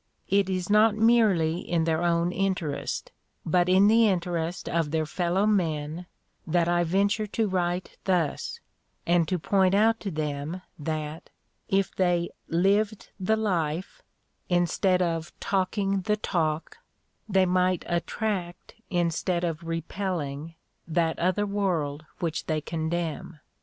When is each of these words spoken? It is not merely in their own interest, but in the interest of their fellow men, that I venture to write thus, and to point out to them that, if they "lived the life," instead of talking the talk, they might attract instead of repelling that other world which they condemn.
It 0.29 0.49
is 0.49 0.67
not 0.67 0.95
merely 0.95 1.59
in 1.59 1.83
their 1.83 2.01
own 2.01 2.31
interest, 2.31 3.11
but 3.45 3.69
in 3.69 3.87
the 3.87 4.07
interest 4.07 4.67
of 4.67 4.89
their 4.89 5.05
fellow 5.05 5.45
men, 5.45 6.07
that 6.47 6.67
I 6.67 6.83
venture 6.83 7.27
to 7.27 7.47
write 7.47 7.99
thus, 8.05 8.59
and 9.05 9.27
to 9.27 9.37
point 9.37 9.75
out 9.75 9.99
to 9.99 10.09
them 10.09 10.63
that, 10.79 11.29
if 11.69 11.93
they 11.93 12.31
"lived 12.47 13.11
the 13.19 13.37
life," 13.37 14.01
instead 14.49 15.03
of 15.03 15.39
talking 15.39 16.01
the 16.01 16.17
talk, 16.17 16.79
they 17.29 17.45
might 17.45 17.85
attract 17.87 18.73
instead 18.89 19.43
of 19.43 19.61
repelling 19.65 20.55
that 20.87 21.19
other 21.19 21.45
world 21.45 22.07
which 22.17 22.47
they 22.47 22.59
condemn. 22.59 23.39